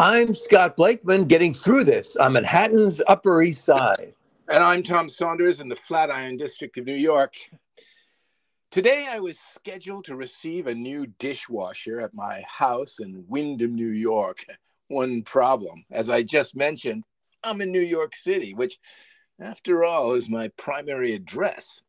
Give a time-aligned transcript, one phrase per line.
[0.00, 4.14] I'm Scott Blakeman getting through this on Manhattan's Upper East Side.
[4.48, 7.34] And I'm Tom Saunders in the Flatiron District of New York.
[8.70, 13.90] Today I was scheduled to receive a new dishwasher at my house in Windham, New
[13.90, 14.46] York.
[14.86, 17.02] One problem, as I just mentioned,
[17.42, 18.78] I'm in New York City, which,
[19.40, 21.82] after all, is my primary address.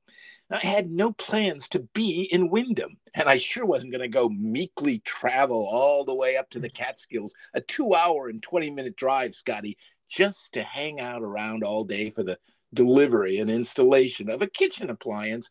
[0.51, 4.29] I had no plans to be in Windham, and I sure wasn't going to go
[4.29, 6.73] meekly travel all the way up to the mm.
[6.73, 9.77] Catskills, a two hour and 20 minute drive, Scotty,
[10.09, 12.39] just to hang out around all day for the
[12.73, 15.49] delivery and installation of a kitchen appliance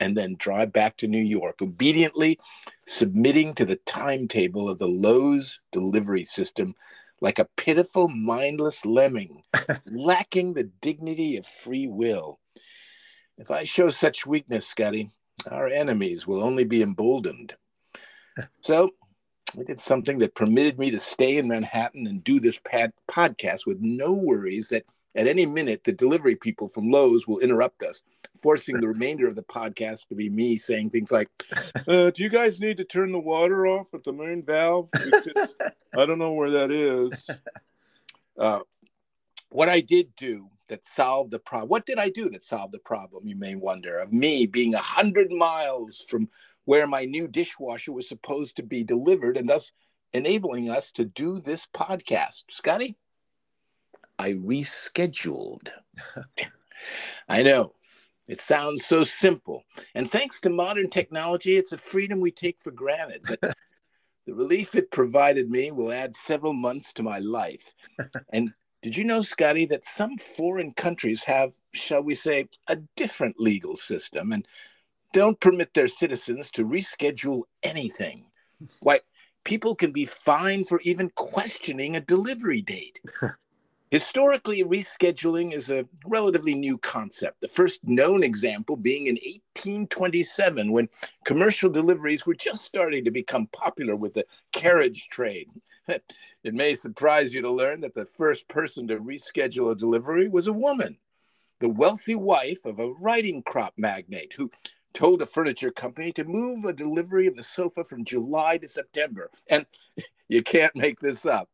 [0.00, 2.38] and then drive back to New York, obediently
[2.86, 6.74] submitting to the timetable of the Lowe's delivery system
[7.20, 9.42] like a pitiful, mindless lemming,
[9.86, 12.38] lacking the dignity of free will.
[13.38, 15.10] If I show such weakness, Scotty,
[15.50, 17.54] our enemies will only be emboldened.
[18.60, 18.90] So
[19.58, 23.66] I did something that permitted me to stay in Manhattan and do this pad- podcast
[23.66, 24.84] with no worries that
[25.16, 28.02] at any minute the delivery people from Lowe's will interrupt us,
[28.42, 31.28] forcing the remainder of the podcast to be me saying things like,
[31.88, 34.90] uh, "Do you guys need to turn the water off at the main valve?
[34.92, 35.54] Because
[35.96, 37.28] I don't know where that is."
[38.36, 38.58] Uh,
[39.50, 41.68] what I did do that solved the problem.
[41.68, 44.78] What did I do that solved the problem, you may wonder, of me being a
[44.78, 46.28] hundred miles from
[46.64, 49.72] where my new dishwasher was supposed to be delivered and thus
[50.12, 52.44] enabling us to do this podcast.
[52.50, 52.96] Scotty,
[54.18, 55.68] I rescheduled.
[57.28, 57.74] I know.
[58.26, 59.64] It sounds so simple.
[59.94, 63.20] And thanks to modern technology, it's a freedom we take for granted.
[63.22, 63.40] But
[64.26, 67.74] the relief it provided me will add several months to my life.
[68.32, 68.52] And
[68.84, 73.76] did you know, Scotty, that some foreign countries have, shall we say, a different legal
[73.76, 74.46] system and
[75.14, 78.26] don't permit their citizens to reschedule anything?
[78.80, 79.00] Why,
[79.42, 83.00] people can be fined for even questioning a delivery date.
[83.90, 90.88] Historically, rescheduling is a relatively new concept, the first known example being in 1827 when
[91.24, 95.48] commercial deliveries were just starting to become popular with the carriage trade.
[95.88, 96.02] it
[96.54, 100.52] may surprise you to learn that the first person to reschedule a delivery was a
[100.52, 100.96] woman,
[101.60, 104.50] the wealthy wife of a riding crop magnate who
[104.94, 109.30] told a furniture company to move a delivery of the sofa from July to September.
[109.48, 109.66] And
[110.28, 111.48] you can't make this up.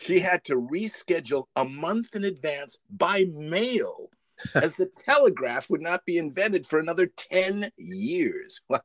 [0.00, 4.10] She had to reschedule a month in advance by mail,
[4.54, 8.60] as the telegraph would not be invented for another 10 years.
[8.68, 8.84] Well,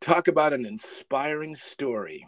[0.00, 2.26] talk about an inspiring story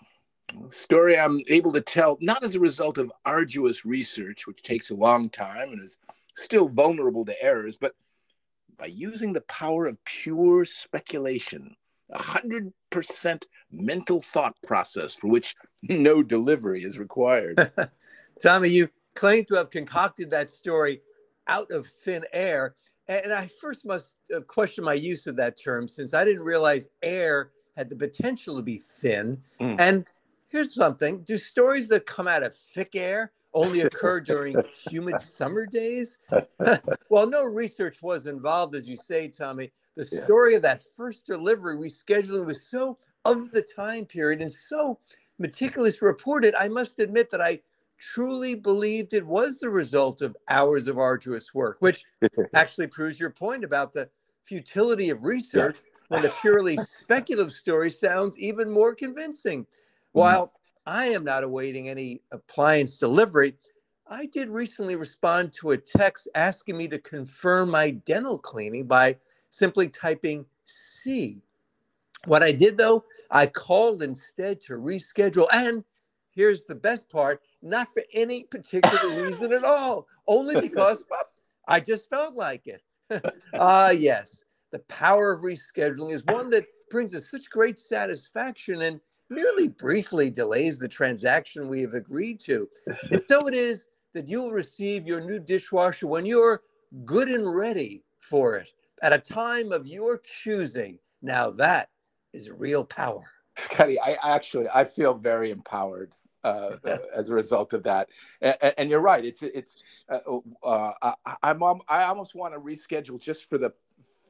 [0.69, 4.94] story I'm able to tell not as a result of arduous research, which takes a
[4.94, 5.99] long time and is
[6.37, 7.94] still vulnerable to errors, but
[8.77, 11.77] by using the power of pure speculation,
[12.11, 17.73] a hundred percent mental thought process for which no delivery is required.
[18.43, 21.01] Tommy, you claim to have concocted that story
[21.47, 22.75] out of thin air.
[23.07, 26.89] And I first must uh, question my use of that term since I didn't realize
[27.03, 29.43] air had the potential to be thin.
[29.61, 29.77] Mm.
[29.79, 30.07] And
[30.55, 34.55] Here's something Do stories that come out of thick air only occur during
[34.89, 36.19] humid summer days?
[37.09, 39.73] well, no research was involved, as you say, Tommy.
[39.97, 40.56] The story yeah.
[40.56, 44.99] of that first delivery rescheduling was so of the time period and so
[45.38, 46.55] meticulous reported.
[46.59, 47.60] I must admit that I
[47.99, 52.05] truly believed it was the result of hours of arduous work, which
[52.55, 54.09] actually proves your point about the
[54.43, 55.78] futility of research
[56.11, 56.16] yeah.
[56.16, 59.62] when a purely speculative story sounds even more convincing.
[59.62, 60.19] Mm-hmm.
[60.19, 60.53] While
[60.87, 63.55] I am not awaiting any appliance delivery,
[64.06, 69.16] I did recently respond to a text asking me to confirm my dental cleaning by
[69.55, 71.43] simply typing C.
[72.27, 75.47] What I did though, I called instead to reschedule.
[75.53, 75.85] And
[76.31, 81.21] here's the best part not for any particular reason at all, only because well,
[81.67, 82.83] I just felt like it.
[83.57, 89.01] Ah, yes, the power of rescheduling is one that brings us such great satisfaction and
[89.31, 92.69] merely briefly delays the transaction we have agreed to.
[93.13, 96.62] and so it is that you will receive your new dishwasher when you're
[97.05, 98.73] good and ready for it
[99.05, 100.99] at a time of your choosing.
[101.21, 101.91] Now that
[102.33, 103.31] is real power.
[103.56, 106.12] Scotty, I actually I feel very empowered
[106.43, 106.77] uh,
[107.15, 108.09] as a result of that.
[108.41, 109.25] And, and, you're right.
[109.25, 109.85] It's it's.
[110.09, 113.73] Uh, uh, I, I'm I almost want to reschedule just for the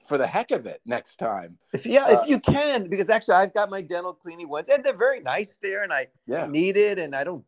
[0.09, 1.56] for the heck of it next time.
[1.73, 4.85] If, yeah, uh, if you can, because actually I've got my dental cleaning ones, and
[4.85, 6.47] they're very nice there, and I yeah.
[6.47, 7.44] need it, and I don't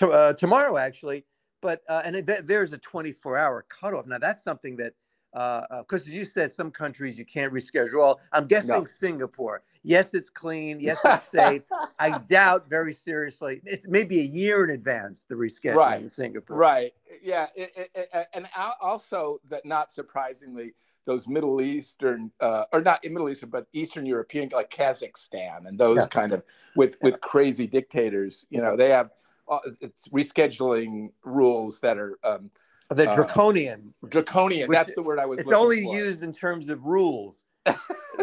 [0.00, 1.24] uh, uh tomorrow actually,
[1.60, 4.06] but uh, and it, there's a 24 hour cutoff.
[4.06, 4.94] Now that's something that
[5.36, 8.16] because uh, uh as you said, some countries you can't reschedule.
[8.32, 8.84] I'm guessing no.
[8.86, 10.80] Singapore, Yes, it's clean.
[10.80, 11.62] Yes, it's safe.
[12.00, 13.60] I doubt very seriously.
[13.64, 16.02] It's maybe a year in advance the rescheduling Right.
[16.02, 16.56] in Singapore.
[16.56, 16.92] Right.
[17.22, 17.46] Yeah.
[17.54, 18.48] It, it, it- and
[18.80, 20.74] also that not surprisingly,
[21.04, 25.98] those Middle Eastern, uh, or not Middle Eastern, but Eastern European, like Kazakhstan and those
[25.98, 26.06] Yeah.
[26.06, 26.42] kind of
[26.74, 28.44] with with crazy dictators.
[28.50, 29.10] You know, they have
[29.48, 32.50] uh, it's rescheduling rules that are um,
[32.88, 33.94] The Uh, draconian.
[34.08, 34.68] draconian.
[34.68, 35.40] Which- That's the word I was.
[35.40, 35.94] It's only for.
[35.96, 37.44] used in terms of rules.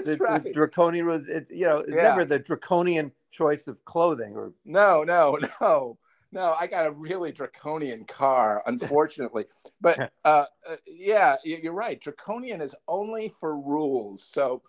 [0.06, 0.44] The, right.
[0.44, 2.01] the draconian was, it's, you know, it's Yeah.
[2.10, 5.98] never the draconian choice of clothing or No, no, no,
[6.31, 6.56] no.
[6.60, 9.45] I got a really draconian car, unfortunately.
[9.80, 12.01] But uh, uh, yeah, you're right.
[12.01, 14.24] Draconian is only for rules.
[14.24, 14.63] So,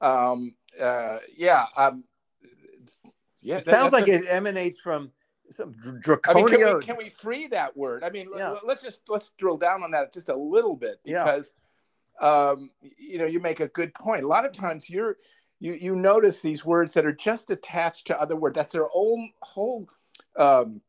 [0.00, 2.04] um, uh, yeah, um,
[3.42, 3.56] yeah.
[3.56, 5.10] it that- sounds like a- it emanates from
[5.50, 8.04] some dr- I mean, can we, can we free that word?
[8.04, 8.56] I mean, Yeah.
[8.64, 11.24] let's just let's drill down on that just a little bit Yeah.
[11.24, 11.52] because,
[12.20, 14.24] um, you know, you make a good point.
[14.24, 15.16] A lot of times, you're
[15.60, 18.54] you you notice these words that are just attached to other words.
[18.54, 19.88] That's their own whole
[20.36, 20.80] um,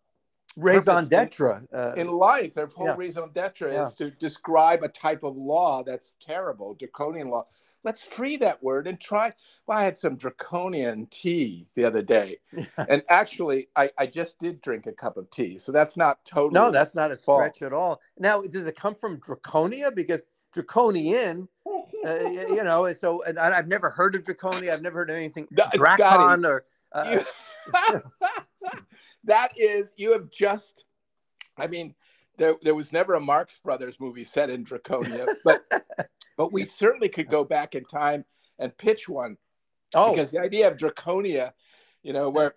[0.59, 1.61] raison d'etre.
[1.73, 2.53] Uh, in life.
[2.53, 2.95] Their whole Yeah.
[2.97, 3.88] raison d'etre Yeah.
[3.88, 7.45] is to describe a type of law that's terrible, draconian law.
[7.83, 9.31] Let's free that word and try.
[9.65, 12.39] Well, I had some draconian tea the other day,
[12.89, 16.53] and actually, I, I just did drink a cup of tea, so that's not totally.
[16.59, 18.01] no, that's not a stretch at all.
[18.17, 19.95] Now, does it come from draconia?
[19.95, 22.19] Because draconian, uh,
[22.50, 24.73] you know, so and I've never heard of draconia.
[24.73, 26.65] I've never heard of anything No, dracon or.
[26.91, 27.25] Uh, You-
[29.24, 30.86] that is, you have just.
[31.57, 31.94] I mean,
[32.38, 35.63] there there was never a Marx Brothers movie set in Draconia, but
[36.38, 38.25] but we certainly could go back in time
[38.60, 39.38] and pitch one
[39.94, 41.51] oh, because the idea of draconia
[42.04, 42.56] you know where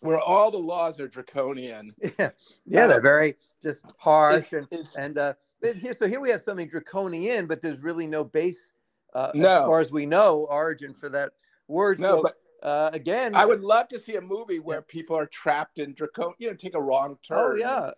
[0.00, 2.30] where all the laws are draconian yeah,
[2.66, 5.34] yeah, they're very just harsh is, and and uh,
[5.80, 5.92] here.
[5.92, 8.72] So here we have something draconian, but there's really no base,
[9.14, 11.32] uh, as far as we know, origin for that
[11.68, 12.00] word.
[12.00, 15.26] no so, but uh, again, i would love to see a movie where people are
[15.26, 17.90] trapped in dracon you know take a wrong turn Oh yeah,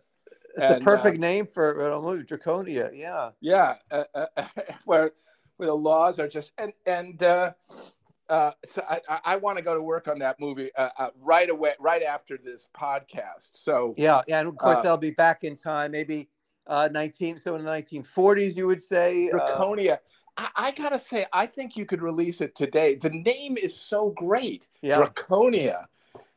[0.57, 2.91] the perfect uh, name for a movie, Draconia.
[2.93, 3.31] Yeah.
[3.41, 4.27] yeah uh, uh,
[4.85, 5.13] where
[5.57, 7.53] where the laws are just and and uh
[8.29, 11.51] uh, so I, I- want to go to work on that movie uh, uh, right
[11.51, 13.51] away, right after this podcast.
[13.53, 16.31] So Yeah, yeah, and of course Uh, they'll be back in time, maybe
[16.67, 19.29] uh, nineteen, so in the nineteen forties, you would say.
[19.31, 19.99] uh, Draconia,
[20.37, 22.95] I, I gotta say, I think you could release it today.
[22.97, 24.67] The name is so great.
[24.83, 25.87] yeah, Draconia.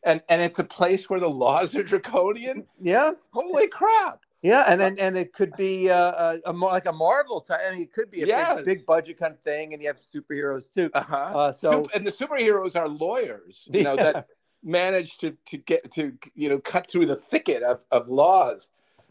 [0.04, 2.66] And and it's a place where the laws are draconian.
[2.80, 4.22] yeah, Holy crap.
[4.44, 7.60] yeah, and and, and it could be uh, a, a more like a Marvel type.
[7.68, 8.56] I mean, it could be a Yes.
[8.58, 10.90] big, big budget kind of thing, and you have superheroes too.
[10.94, 11.16] Uh-huh.
[11.16, 14.04] Uh, so and the superheroes are lawyers, you know, Yeah.
[14.12, 14.28] that
[14.64, 18.70] manage to to get to you know cut through the thicket of, of laws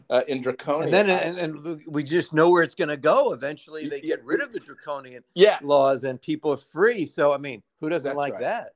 [0.09, 0.85] uh, in Draconia.
[0.85, 3.33] and then and, and we just know where it's going to go.
[3.33, 7.05] Eventually, they get rid of the draconian yeah, laws, and people are free.
[7.05, 8.41] So I mean, who doesn't That's like right.
[8.41, 8.69] that?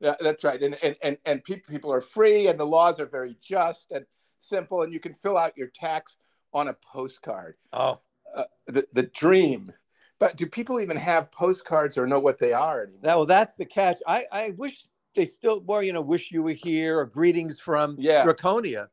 [0.00, 0.62] Yeah, that's right.
[0.62, 4.04] And and and, and people people are free, and the laws are very just and
[4.38, 6.18] simple, and you can fill out your tax
[6.52, 7.56] on a postcard.
[7.72, 8.00] Oh,
[8.34, 9.72] Uh, the the dream.
[10.18, 13.00] But do people even have postcards or know what they are anymore?
[13.02, 13.98] that well, that's the catch.
[14.06, 17.96] I I wish they still were, you know, wish you were here or greetings from
[17.98, 18.24] Yeah.
[18.24, 18.88] Draconia.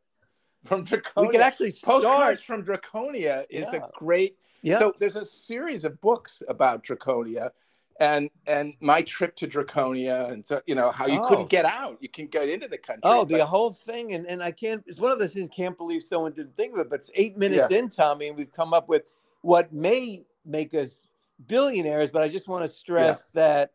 [0.66, 1.22] From Draconia.
[1.28, 3.86] We could actually postcards from Draconia is Yeah.
[3.86, 4.38] a great.
[4.62, 4.80] Yeah.
[4.80, 7.52] So there's a series of books about Draconia,
[8.00, 11.28] and and my trip to Draconia, and so you know how you Oh.
[11.28, 11.98] couldn't get out.
[12.02, 13.02] You can get into the country.
[13.04, 14.84] Oh, but- the whole thing, and, and I can't.
[14.88, 15.50] It's one of those things.
[15.54, 16.90] Can't believe someone didn't think of it.
[16.90, 19.04] But it's eight minutes in, Tommy, and we've come up with
[19.42, 21.06] what may make us
[21.48, 22.10] billionaires.
[22.10, 23.72] But I just want to stress that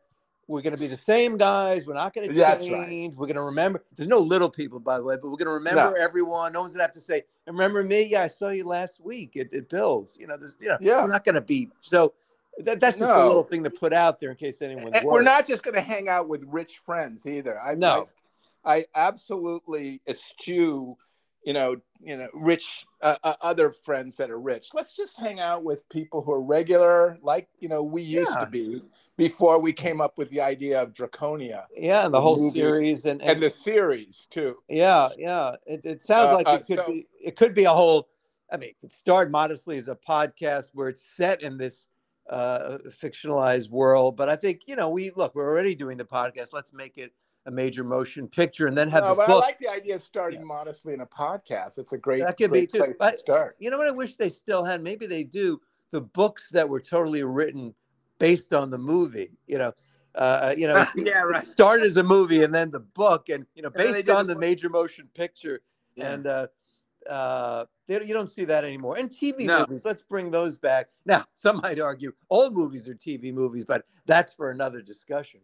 [0.48, 1.86] we're going to be the same guys.
[1.86, 2.72] We're not going to change.
[2.72, 3.10] right.
[3.18, 3.84] We're going to remember.
[3.94, 6.02] There's no little people, by the way, but we're going to remember No.
[6.02, 6.52] everyone.
[6.54, 8.08] No one's going to have to say, "Remember me?
[8.10, 11.02] Yeah, I saw you last week at, at Bill's." You know, there's, you know, Yeah.
[11.04, 12.14] we're not going to be so.
[12.64, 14.84] That, that's just a little thing to put out there in case worried.
[15.04, 17.60] we're not just going to hang out with rich friends either.
[17.60, 18.08] I, No.
[18.64, 20.96] I, I absolutely eschew,
[21.48, 24.68] you know, you know, rich uh, uh, other friends that are rich.
[24.74, 28.44] Let's just hang out with people who are regular, like you know we used Yeah.
[28.44, 28.82] to be
[29.16, 32.58] before we came up with the idea of Draconia yeah, and the the whole movie.
[32.60, 34.56] series and, and the series too.
[34.68, 35.52] Yeah, yeah.
[35.66, 37.06] It, it sounds Uh, like uh, it could so- be.
[37.24, 38.10] It could be a whole.
[38.52, 41.88] I mean, it could start modestly as a podcast where it's set in this
[42.28, 44.18] uh, fictionalized world.
[44.18, 45.34] But I think you know, we look.
[45.34, 46.48] We're already doing the podcast.
[46.52, 47.14] Let's make it
[47.48, 50.02] a major motion picture, and then have No, the but I like the idea of
[50.02, 51.78] starting modestly in a podcast.
[51.78, 52.78] It's a great, That could be great too.
[52.78, 53.56] place I- to start.
[53.58, 53.88] you know what?
[53.88, 54.82] I wish they still had.
[54.82, 55.58] Maybe they do
[55.90, 57.74] the books that were totally written
[58.18, 59.30] based on the movie.
[59.46, 59.72] You know.
[60.14, 61.42] Uh, you know, Yeah, right.
[61.42, 64.40] started as a movie and then the book, and you know, based on the the
[64.40, 65.60] major motion picture.
[65.94, 66.12] Yeah.
[66.12, 66.46] and uh,
[67.08, 68.96] uh, they, you don't see that anymore.
[68.98, 69.60] And TV No.
[69.60, 70.88] movies, let's bring those back.
[71.06, 75.40] Now, some might argue old movies are TV movies, but that's for another discussion.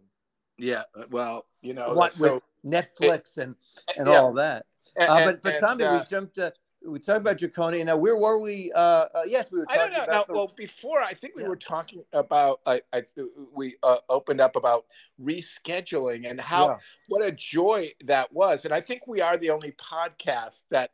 [0.58, 3.54] Yeah, uh, well, you know, what so, with Netflix and
[3.96, 4.14] and yeah.
[4.20, 4.66] all that.
[4.96, 6.38] and- Uh, and- but but and, Tommy, uh, we jumped.
[6.38, 6.50] Uh,
[6.87, 7.87] we talked about Draconian.
[7.87, 8.70] Now, where were we?
[8.75, 8.78] Uh,
[9.14, 10.04] uh, yes, we were I don't know.
[10.06, 11.49] Now, the, well, before I think we Yeah.
[11.49, 13.04] were talking about, I, I
[13.54, 14.84] we uh, opened up about
[15.20, 16.76] rescheduling and how yeah.
[17.08, 20.90] what a joy that was, and I think we are the only podcast that,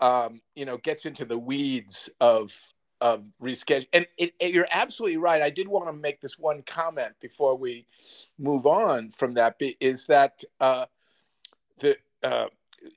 [0.00, 2.52] um, you know, gets into the weeds of
[3.00, 3.88] of reschedule.
[3.92, 5.42] And it, it- you're absolutely right.
[5.42, 7.86] I did want to make this one comment before we
[8.38, 9.56] move on from that.
[9.80, 10.86] Is that uh,
[11.80, 12.46] the uh,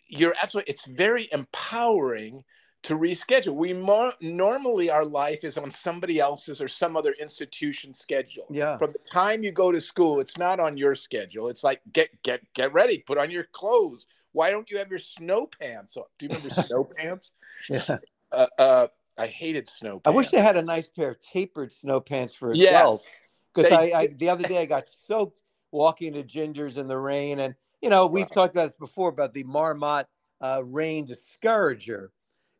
[0.07, 0.71] you're absolutely.
[0.71, 2.43] It's very empowering
[2.83, 3.55] to reschedule.
[3.55, 8.45] We mo- normally our life is on somebody else's or some other institution schedule.
[8.49, 8.77] Yeah.
[8.77, 11.49] From the time you go to school, it's not on your schedule.
[11.49, 14.05] It's like get get get ready, put on your clothes.
[14.31, 16.03] Why don't you have your snow pants on?
[16.17, 17.33] Do you remember snow pants?
[17.69, 17.97] yeah.
[18.31, 18.87] Uh, uh,
[19.19, 20.03] I hated snow pants.
[20.05, 22.69] I wish they had a nice pair of tapered snow pants for Yes.
[22.69, 23.13] adults.
[23.53, 26.97] Because They- I, I the other day I got soaked walking to Ginger's in the
[26.97, 28.33] rain, and you know we've Wow.
[28.45, 30.07] talked about this before about the Marmot
[30.41, 32.11] uh, rain discourager.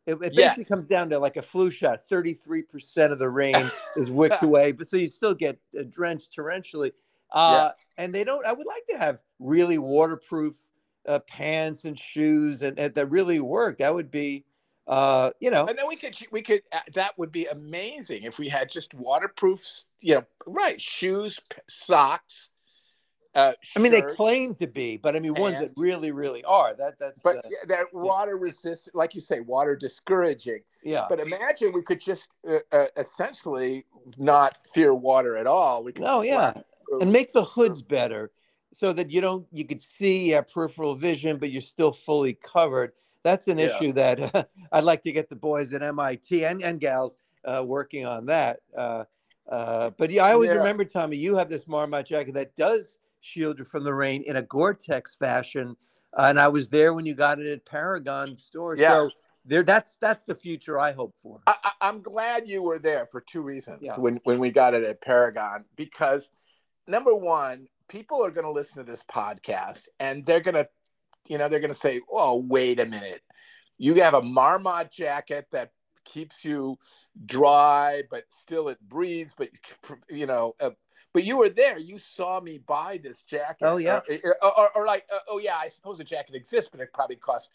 [0.06, 0.56] It, it Yes.
[0.56, 2.00] basically comes down to like a flu shot.
[2.06, 6.36] Thirty-three percent of the rain is wicked away, but so you still get uh, drenched
[6.36, 6.92] torrentially.
[7.30, 8.44] Uh, And they don't.
[8.44, 10.56] I would like to have really waterproof
[11.06, 13.78] uh, pants and shoes, and, and that really work.
[13.78, 14.44] That would be,
[14.90, 18.38] uh, you know, And then we could we could uh, that would be amazing if
[18.38, 19.62] we had just waterproof,
[20.00, 22.50] you know, right shoes, socks.
[23.32, 26.74] Uh, I mean, they claim to be, but I mean, ones that really, really are.
[26.74, 30.62] That that's but uh, yeah, that water resistant, like you say, water discouraging.
[30.82, 31.06] yeah.
[31.08, 33.84] But imagine we could just uh, uh, essentially
[34.18, 35.84] not fear water at all.
[35.84, 36.52] We could No, yeah,
[37.00, 38.32] and make the hoods better
[38.72, 42.90] so that you don't you could see have peripheral vision, but you're still fully covered.
[43.22, 43.66] That's an Yeah.
[43.66, 48.06] issue that I'd like to get the boys at MIT and and gals uh, working
[48.06, 48.60] on that.
[48.76, 49.04] Uh,
[49.48, 50.56] uh, but yeah, I always Yeah.
[50.58, 54.36] remember, Tommy, you have this Marmot jacket that does shield you from the rain in
[54.36, 55.76] a Gore-Tex fashion,
[56.16, 58.76] uh, and I was there when you got it at Paragon store.
[58.76, 58.90] Yeah.
[58.92, 59.10] So
[59.44, 61.40] there, that's that's the future I hope for.
[61.46, 63.96] I, I'm glad you were there for two reasons Yeah.
[63.96, 65.64] when, when we got it at Paragon.
[65.76, 66.30] Because
[66.86, 70.68] number one, people are going to listen to this podcast and they're going to,
[71.28, 73.22] you know, they're going to say, oh, wait a minute.
[73.78, 75.72] You have a Marmot jacket that
[76.04, 76.76] keeps you
[77.26, 79.34] dry, but still it breathes.
[79.36, 79.50] But,
[80.08, 80.70] you know, uh,
[81.12, 81.78] but you were there.
[81.78, 83.62] You saw me buy this jacket.
[83.62, 84.00] Oh, yeah.
[84.42, 87.16] Or, or, or like, uh, oh, yeah, I suppose the jacket exists, but it probably
[87.16, 87.50] cost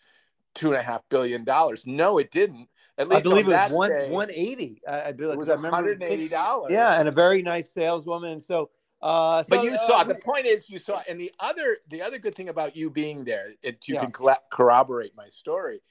[0.54, 1.86] two and a half billion dollars.
[1.86, 2.70] No, it didn't.
[2.98, 4.82] At least I believe on it was one one eighty.
[4.88, 6.72] I, I believe it was remember hundred eighty dollars.
[6.72, 8.40] Yeah, and a very nice saleswoman.
[8.40, 8.70] So,
[9.02, 10.04] uh, but you saw.
[10.04, 11.02] we- The point is, you saw.
[11.10, 14.06] And the other, the other good thing about you being there, it, you Yeah.
[14.08, 15.82] can corroborate my story,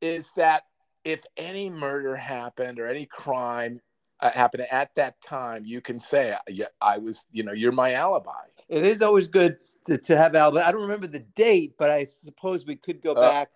[0.00, 0.64] is that
[1.04, 3.80] if any murder happened or any crime
[4.20, 7.94] uh, happened at that time, you can say, "Yeah, I was." You know, you're my
[7.94, 8.46] alibi.
[8.68, 10.62] it is always good to, to have alibi.
[10.64, 13.50] I don't remember the date, but I suppose we could go Uh, back,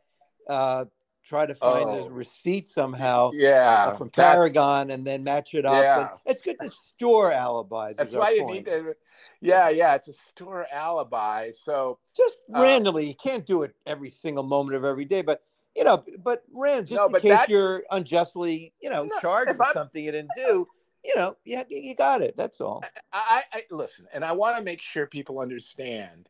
[0.48, 0.84] uh,
[1.26, 2.04] try to find oh.
[2.04, 5.74] the receipt somehow Yeah, uh, from Paragon, and then match it up.
[5.74, 6.08] And Yeah.
[6.24, 7.96] it's good to store alibis.
[7.96, 8.54] That's why you point.
[8.54, 8.94] need to.
[9.40, 11.50] Yeah, yeah, it's a store alibi.
[11.50, 13.06] So just uh, randomly.
[13.06, 15.42] You can't do it every single moment of every day, but
[15.74, 19.58] you know, but ran just No, in case that- you're unjustly, you know, No, charged
[19.58, 20.66] with something you didn't do.
[21.04, 22.36] You know, you you got it.
[22.36, 22.82] That's all.
[23.12, 26.28] I, I listen, and I want to make sure people understand.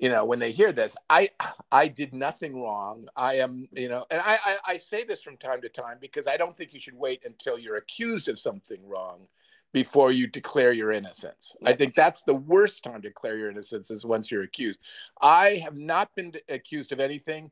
[0.00, 1.28] You know, when they hear this, I
[1.70, 3.06] I did nothing wrong.
[3.16, 6.26] I am, you know, and I, I I say this from time to time because
[6.26, 9.28] I don't think you should wait until you're accused of something wrong
[9.74, 11.54] before you declare your innocence.
[11.66, 14.80] I think that's the worst time to declare your innocence is once you're accused.
[15.20, 17.50] I have not been accused of anything,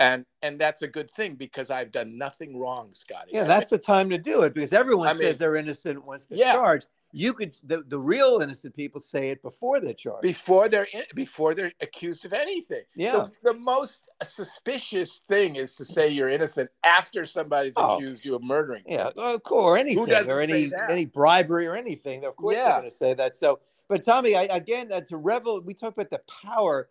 [0.00, 3.32] and and that's a good thing because I've done nothing wrong, Scotty.
[3.34, 6.06] Yeah, I that's the time to do it because everyone I says mean- they're innocent
[6.06, 6.54] once they're Yeah.
[6.54, 6.86] charged.
[7.18, 10.20] You could the, the real innocent people say it before they're charged.
[10.20, 12.82] before they're in, before they're accused of anything.
[12.94, 13.12] Yeah.
[13.12, 17.96] So the most suspicious thing is to say you're innocent after somebody's Oh.
[17.96, 18.82] accused you of murdering.
[18.86, 22.22] yeah, of course, or anything, or any any bribery or anything.
[22.26, 22.78] Of course, they're Yeah.
[22.80, 23.34] going to say that.
[23.34, 26.90] So, but Tommy, I, again, uh, to revel, we talked about the power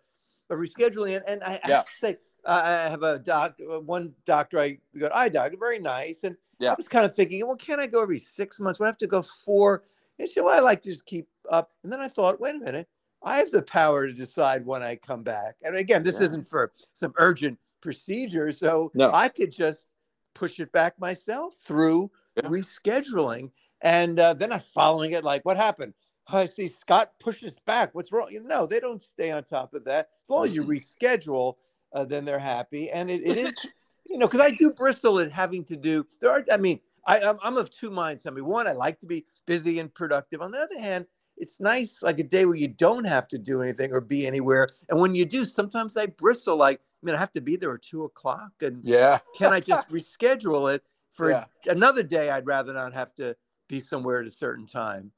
[0.50, 3.80] of rescheduling, and, and I, I have to say, uh, I have a doc, uh,
[3.80, 6.36] one doctor I got eye doctor, very nice, and
[6.72, 8.80] I was kind of thinking, well, can I go every six months?
[8.80, 9.84] Well, I have to go four.
[10.20, 11.72] And so well, I like to just keep up.
[11.84, 12.88] And then I thought, wait a minute,
[13.24, 15.56] I have the power to decide when I come back.
[15.64, 16.26] And again, this Yeah.
[16.26, 19.12] isn't for some urgent procedure, so No.
[19.14, 19.90] I could just
[20.34, 22.50] push it back myself through Yeah.
[22.50, 23.52] rescheduling.
[23.82, 25.94] And uh, then I'm following it like, what happened?
[26.28, 27.94] I see Scott pushes back.
[27.94, 28.30] What's wrong?
[28.32, 30.10] You know, they don't stay on top of that.
[30.24, 30.70] As long as you Mhm.
[30.70, 31.56] reschedule,
[31.94, 32.90] uh, then they're happy.
[32.90, 33.68] And it, it Is is,
[34.08, 36.06] you know, because I do bristle at having to do.
[36.20, 38.26] There are, I mean, I, I'm, I'm of two minds.
[38.26, 40.42] I mean, one, I like to be busy and productive.
[40.42, 41.06] On the other hand,
[41.38, 44.70] it's nice like a day where you don't have to do anything or be anywhere.
[44.90, 47.74] And when you do, sometimes I bristle like, I mean, I have to be there
[47.76, 51.46] at two o'clock, and yeah, can I just reschedule it for Yeah.
[51.68, 52.30] another day?
[52.30, 53.36] I'd rather not have to
[53.68, 55.12] be somewhere at a certain time.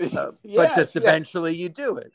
[0.00, 1.02] Uh, Yes, but just yeah.
[1.02, 2.12] eventually you do it.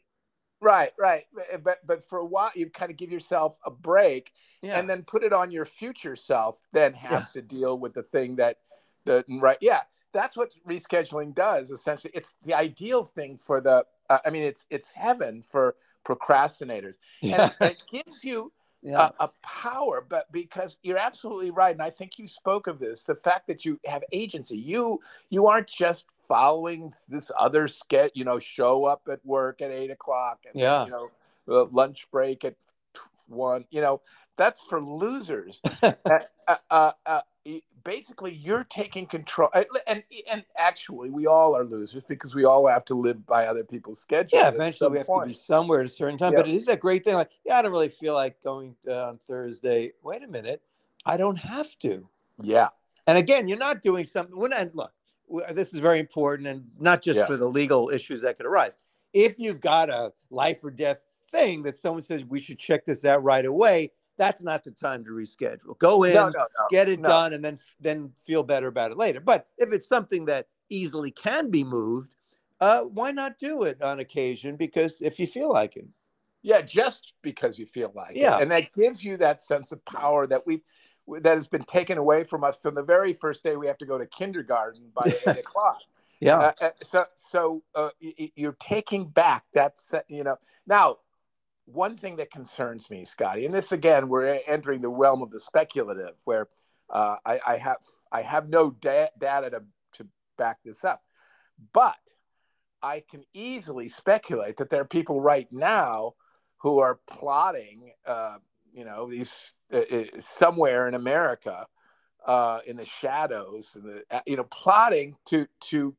[0.61, 1.25] right, right.
[1.33, 4.79] But- But but for a while, you kind of give yourself a break, Yeah.
[4.79, 6.57] and then put it on your future self.
[6.73, 8.57] Then has to deal with the thing that
[9.05, 9.57] the right.
[9.61, 9.81] Yeah,
[10.13, 11.71] that's what rescheduling does.
[11.71, 13.85] Essentially, it's the ideal thing for the.
[14.09, 17.51] Uh, I mean, it's it's heaven for procrastinators, yeah.
[17.59, 18.51] and it gives you
[18.83, 19.09] yeah.
[19.19, 23.05] a, a power but because you're absolutely right and i think you spoke of this
[23.05, 28.25] the fact that you have agency you you aren't just following this other sketch you
[28.25, 30.85] know show up at work at eight o'clock and Yeah.
[30.85, 31.09] you know
[31.71, 32.55] lunch break at
[33.27, 34.01] one you know
[34.37, 35.91] that's for losers uh,
[36.47, 37.21] uh, uh, uh,
[37.83, 42.65] basically you're taking control and, and and actually we all are losers because we all
[42.67, 45.25] have to live by other people's schedules yeah, eventually we have point.
[45.25, 46.31] to be somewhere at a certain time.
[46.33, 46.39] Yeah.
[46.39, 47.15] But it is a great thing.
[47.15, 49.91] Like, yeah, I don't really feel like going uh, on Thursday.
[50.03, 50.61] Wait a minute,
[51.05, 52.07] I don't have to.
[52.41, 52.69] yeah
[53.07, 54.35] And again, you're not doing something.
[54.37, 54.91] When I look,
[55.51, 57.25] this is very important, and not just Yeah.
[57.25, 58.77] for the legal issues that could arise.
[59.13, 60.99] If you've got a life or death
[61.33, 65.03] thing that someone says we should check this out right away, that's not the time
[65.05, 65.77] to reschedule.
[65.79, 68.97] Go in, no no no get it done, and then then feel better about it
[68.97, 69.19] later.
[69.19, 72.15] But if it's something that easily can be moved,
[72.61, 74.55] uh, why not do it on occasion?
[74.55, 75.87] Because if you feel like it,
[76.43, 78.37] Yeah, just because you feel like Yeah.
[78.37, 78.41] it.
[78.43, 80.61] And that gives you that sense of power that we
[81.21, 83.85] that has been taken away from us from the very first day we have to
[83.85, 85.79] go to kindergarten by eight o'clock.
[86.19, 87.89] yeah, Uh, uh, so so uh,
[88.35, 90.37] you're taking back that you know
[90.67, 90.97] now
[91.65, 95.39] one thing that concerns me scotty and this again we're entering the realm of the
[95.39, 96.47] speculative where
[96.89, 97.77] uh, I, I have
[98.11, 101.01] i have no da- data to, to back this up
[101.71, 101.97] but
[102.81, 106.13] i can easily speculate that there are people right now
[106.57, 108.37] who are plotting uh,
[108.73, 111.65] you know these uh, uh, somewhere in america
[112.25, 115.95] uh, in the shadows and the, uh, you know plotting to to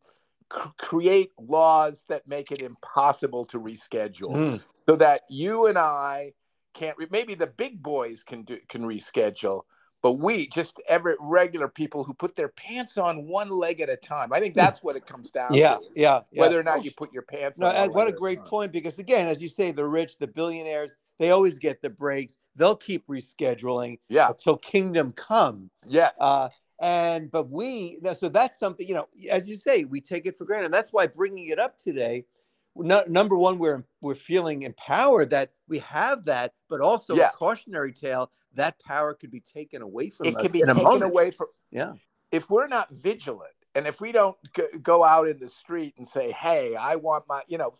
[0.76, 4.62] create laws that make it impossible to reschedule Mm.
[4.88, 6.32] So that you and I
[6.74, 9.62] can't re- maybe the big boys can do can reschedule
[10.02, 13.96] but we just every regular people who put their pants on one leg at a
[13.96, 16.40] time I think that's what it comes down yeah, to yeah, yeah.
[16.40, 18.46] whether or not you put your pants No, on what a great time.
[18.46, 22.38] point because again, as you say, the rich, the billionaires, they always get the breaks.
[22.56, 25.70] They'll keep rescheduling yeah until kingdom come.
[25.86, 26.48] yes Uh,
[26.82, 30.44] and but we so that's something you know, as you say, we take it for
[30.44, 30.66] granted.
[30.66, 32.24] And that's why bringing it up today.
[32.76, 37.28] No, number one, we're we're feeling empowered that we have that, but also Yeah.
[37.28, 40.66] a cautionary tale that power could be taken away from it us can be in
[40.68, 41.02] taken moment.
[41.04, 41.94] away from Yeah.
[42.32, 46.06] if we're not vigilant and if we don't g- go out in the street and
[46.06, 47.74] say hey i want my you know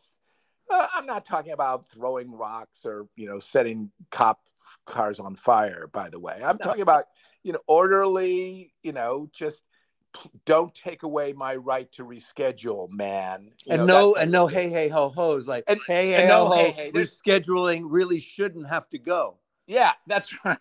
[0.70, 4.40] uh, i'm not talking about throwing rocks or you know setting cop
[4.84, 6.66] cars on fire by the way i'm No.
[6.66, 7.04] talking about
[7.44, 9.62] you know orderly you know just
[10.46, 14.70] don't take away my right to reschedule man You and know, no and no hey
[14.70, 18.20] hey ho ho's like And- hey hey and no ho ho hey, hey, rescheduling really
[18.20, 19.38] shouldn't have to go.
[19.66, 20.58] Yeah, that's right.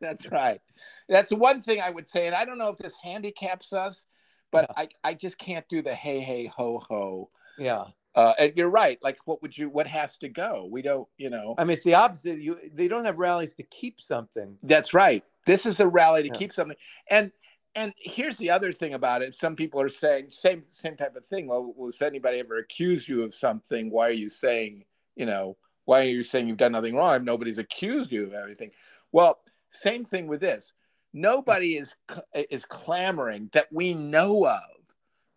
[0.00, 0.60] That's right.
[1.08, 4.06] That's one thing I would say, and I don't know if this handicaps us,
[4.50, 7.30] but I, I just can't do the hey hey ho ho.
[7.58, 7.84] Yeah.
[8.14, 8.98] Uh, and you're right.
[9.02, 9.68] Like, what would you?
[9.68, 10.66] What has to go?
[10.72, 11.06] We don't.
[11.18, 11.54] You know.
[11.58, 12.40] I mean, it's the opposite.
[12.40, 14.56] You they don't have rallies to keep something.
[14.62, 15.22] That's right.
[15.44, 16.34] This is a rally to Yeah.
[16.38, 16.78] keep something.
[17.10, 17.30] And
[17.76, 19.34] and here's the other thing about it.
[19.34, 21.46] Some people are saying same same type of thing.
[21.46, 23.90] Well, was anybody ever accused you of something?
[23.90, 24.84] Why are you saying?
[25.14, 27.24] You know, why are you saying you've done nothing wrong?
[27.24, 28.70] Nobody's accused you of anything.
[29.12, 29.38] Well,
[29.70, 30.72] same thing with this.
[31.12, 31.94] Nobody is
[32.34, 34.60] is clamoring that we know of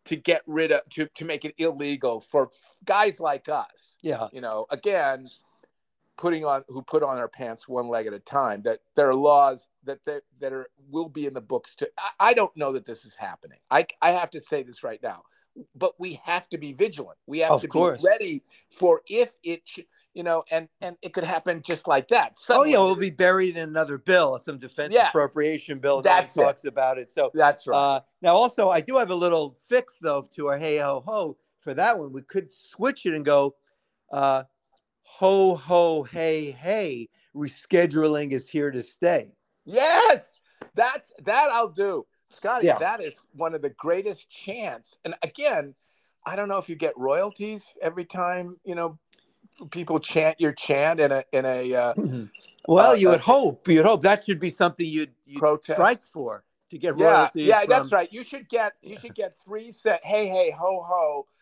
[0.06, 2.49] to get rid of to to make it illegal for
[2.86, 4.28] guys like us Yeah.
[4.32, 5.28] you know again
[6.19, 9.15] putting on who put on our pants one leg at a time that there are
[9.15, 12.73] laws that that, that are will be in the books to I, I don't know
[12.73, 15.23] that this is happening i i have to say this right now
[15.75, 18.01] but we have to be vigilant we have Of to course.
[18.01, 18.43] be ready
[18.77, 19.79] for if it sh-
[20.13, 23.55] you know and and it could happen just like that Oh yeah, we'll be buried
[23.55, 25.10] in another bill, some defense Yes.
[25.10, 27.12] appropriation bill that talks about it.
[27.13, 30.58] So that's right uh, now also I do have a little fix though to our
[30.58, 32.12] hey ho ho for that one.
[32.12, 33.55] We could switch it and go
[34.12, 34.43] uh,
[35.17, 37.10] ho ho hey hey.
[37.36, 39.36] Rescheduling is here to stay.
[39.65, 40.41] Yes,
[40.76, 42.06] that's that I'll do.
[42.30, 42.78] Scotty, Yeah.
[42.80, 44.98] that is one of the greatest chants.
[45.06, 45.74] And again,
[46.26, 48.98] I don't know if you get royalties every time, you know,
[49.72, 51.93] people chant your chant in a in a uh,
[52.67, 53.67] well, Uh, you would uh, hope.
[53.67, 55.76] You'd hope that should be something you'd, you'd Protest.
[55.78, 57.45] strike for to get yeah, royalties.
[57.48, 58.12] yeah, from- that's right.
[58.12, 61.38] You should get you should get three set hey hey ho ho uh,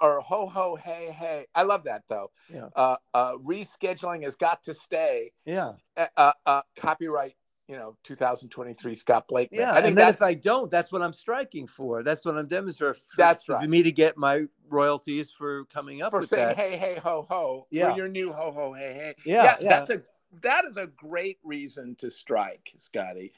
[0.00, 1.46] or ho ho hey hey.
[1.54, 2.30] I love that though.
[2.52, 2.68] Yeah.
[2.74, 5.32] Uh, uh, rescheduling has got to stay.
[5.44, 5.72] Yeah.
[5.96, 7.36] Uh, uh, uh, copyright.
[7.66, 9.48] You know, 2023 Scott Blake.
[9.50, 9.72] Yeah.
[9.72, 12.02] I think and then if I don't, that's what I'm striking for.
[12.02, 13.00] That's what I'm demonstrating.
[13.08, 13.70] For, That's for right.
[13.70, 16.56] me to get my royalties for coming up for with saying that.
[16.58, 17.90] hey hey ho ho Yeah.
[17.90, 19.14] for your new ho ho hey hey.
[19.24, 19.68] Yeah, yeah.
[19.70, 20.02] That's a
[20.42, 23.32] that is a great reason to strike, Scotty.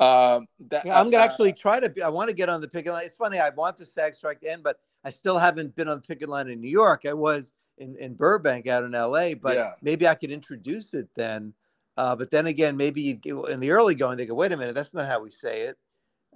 [0.00, 1.88] Um, that, Yeah, I'm gonna uh, actually try to.
[1.88, 3.04] Be, I want to get on the picket line.
[3.04, 3.38] It's funny.
[3.38, 4.78] I want the SAG strike to end, but
[5.08, 7.06] I still haven't been on the picket line in New York.
[7.08, 9.72] I was in, in Burbank out in LA, but Yeah.
[9.80, 11.54] maybe I could introduce it then.
[11.96, 14.92] Uh, but then again, maybe in the early going, they go, "Wait a minute, that's
[14.92, 15.78] not how we say it."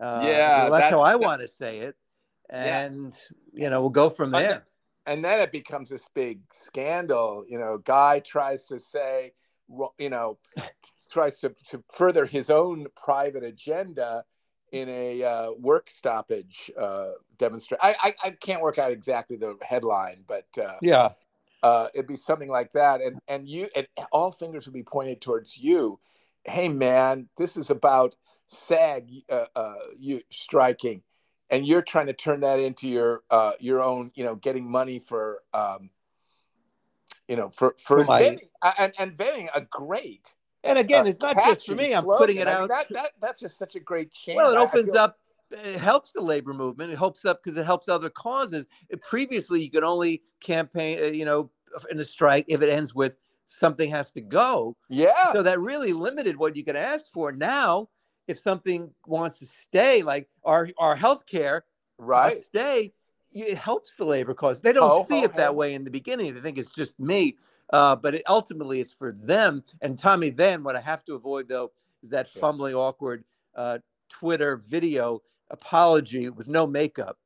[0.00, 1.96] Uh, Yeah, well, that's how I want to say it,
[2.50, 2.84] Yeah.
[2.86, 3.14] and
[3.52, 4.64] you know, we'll go from there.
[5.04, 7.44] and then it becomes this big scandal.
[7.46, 9.34] You know, guy tries to say,
[9.98, 10.38] you know,
[11.10, 14.24] tries to, to further his own private agenda
[14.72, 17.78] in a uh, work stoppage uh, demonstration.
[17.82, 21.10] I, I I can't work out exactly the headline, but uh, Yeah,
[21.62, 25.20] uh, it'd be something like that, and and you and all fingers would be pointed
[25.20, 26.00] towards you.
[26.44, 31.02] Hey man, this is about SAG uh, uh, you striking,
[31.50, 34.98] and you're trying to turn that into your uh, your own, you know, getting money
[34.98, 35.90] for, um,
[37.28, 38.40] you know, for for For my- and
[38.78, 40.34] and inventing a great.
[40.64, 41.94] And again, uh, it's not just for me.
[41.94, 42.18] I'm slogan.
[42.18, 42.68] putting it I mean, out.
[42.68, 44.36] that, that that's just such a great chance.
[44.36, 45.18] Well, it opens feel- up.
[45.50, 46.92] It helps the labor movement.
[46.92, 48.66] It helps up because it helps other causes.
[48.88, 51.50] It- previously, you could only campaign, uh, you know,
[51.90, 53.14] in a strike if it ends with
[53.46, 54.76] something has to go.
[54.88, 57.32] Yeah, So that really limited what you could ask for.
[57.32, 57.88] Now,
[58.28, 61.62] if something wants to stay, like our our healthcare
[61.98, 62.34] right.
[62.34, 62.92] stay,
[63.30, 64.60] it helps the labor cause.
[64.60, 66.34] They don't see it that way in the beginning.
[66.34, 67.36] They think it's just me.
[67.72, 69.64] Uh, but it, ultimately, it's for them.
[69.80, 72.40] And Tommy, then what I have to avoid though is that Yeah.
[72.40, 77.18] fumbling, awkward uh, Twitter video apology with no makeup.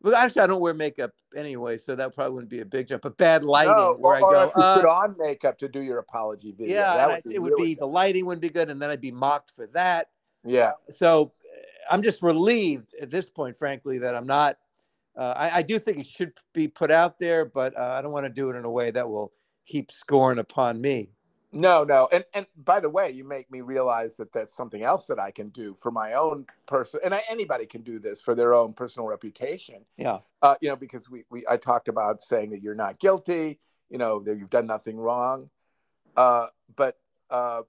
[0.00, 3.02] Well, actually, I don't wear makeup anyway, so that probably wouldn't be a big jump.
[3.02, 5.68] But bad lighting, No, where or, I if go, you uh, put on makeup to
[5.68, 6.76] do your apology video.
[6.76, 9.10] yeah, I- it would really be the lighting wouldn't be good, and then I'd be
[9.10, 10.10] mocked for that.
[10.44, 14.56] Yeah, so uh, I'm just relieved at this point, frankly, that I'm not.
[15.16, 18.12] Uh, I, I do think it should be put out there, but uh, I don't
[18.12, 19.32] want to do it in a way that will
[19.68, 21.10] heap scorn upon me.
[21.52, 25.06] No, no, and and by the way, you make me realize that that's something else
[25.06, 28.34] that I can do for my own person, and I, anybody can do this for
[28.34, 29.84] their own personal reputation.
[29.96, 33.60] Yeah, Uh, you know, because we, we I talked about saying that you're not guilty,
[33.88, 35.48] you know, that you've done nothing wrong,
[36.16, 36.98] uh, but
[37.30, 37.62] uh,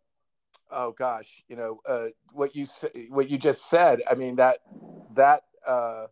[0.71, 2.65] oh gosh, you know, uh, what you
[3.09, 4.01] what you just said.
[4.09, 4.59] I mean that
[5.15, 6.07] that uh,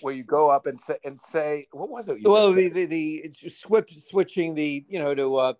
[0.00, 2.18] where you go up and say and say what was it?
[2.18, 5.52] you well, the the, the swip, switching the you know to uh,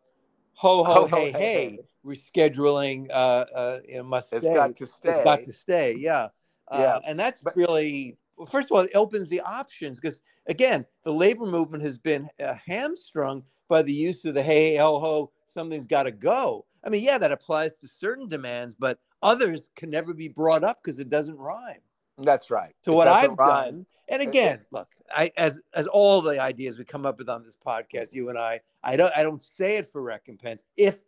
[0.55, 1.79] ho ho hey hey, hey, hey.
[2.05, 4.55] rescheduling uh, uh, you know, must it's stay.
[4.55, 5.09] got to stay.
[5.11, 5.97] It's got to stay.
[5.99, 6.29] Yeah.
[6.73, 10.23] Yeah, Uh, and that's but- really, well, first of all, it opens the options because,
[10.47, 14.99] again, the labor movement has been uh, hamstrung by the use of the hey, ho,
[14.99, 16.65] ho, something's got to go.
[16.83, 20.79] I mean, yeah, that applies to certain demands, but others can never be brought up
[20.83, 21.83] because it doesn't rrhyme.
[22.19, 22.75] That's right.
[22.83, 23.65] So It what I've rhyme.
[23.65, 27.43] done, and again, look, I as as all the ideas we come up with on
[27.43, 30.65] this podcast, you and I, I don't I don't say it for recompense.
[30.77, 31.03] If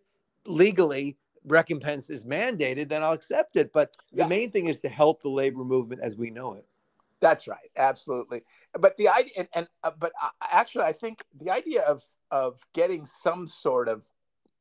[0.46, 3.72] legally recompense is mandated, then I'll accept it.
[3.72, 4.28] But the Yeah.
[4.28, 6.66] main thing is to help the labor movement as we know it.
[7.20, 8.42] That's right, absolutely.
[8.78, 12.60] But the idea, and, and uh, but uh, actually, I think the idea of of
[12.74, 14.02] getting some sort of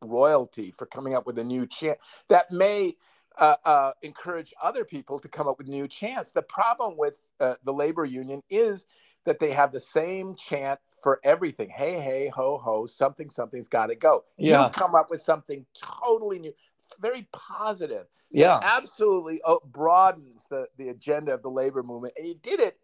[0.03, 2.95] royalty for coming up with a new chant that may
[3.37, 6.31] uh, uh, encourage other people to come up with new chants.
[6.31, 8.85] The problem with uh, the labor union is
[9.25, 11.69] that they have the same chant for everything.
[11.69, 14.23] Hey, hey, ho, ho, something, something's got to go.
[14.37, 14.65] Yeah.
[14.65, 16.53] You come up with something totally new,
[16.99, 18.59] very positive Yeah.
[18.61, 22.13] absolutely uh, broadens the, the agenda of the labor movement.
[22.17, 22.77] And you did it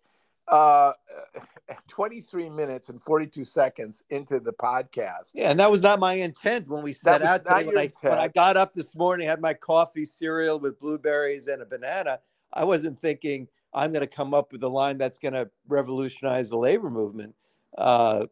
[0.49, 0.93] uh,
[1.87, 5.31] 23 minutes and 42 seconds into the podcast.
[5.35, 7.65] Yeah, and that was not my intent when we set out today.
[7.65, 11.61] When I, when I got up this morning, had my coffee cereal with blueberries and
[11.61, 12.19] a banana.
[12.53, 16.49] I wasn't thinking I'm going to come up with a line that's going to revolutionize
[16.49, 17.35] the labor movement.
[17.77, 18.25] Uh,